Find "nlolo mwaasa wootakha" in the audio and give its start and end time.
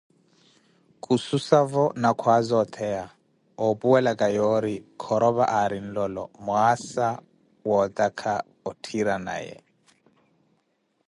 5.85-8.33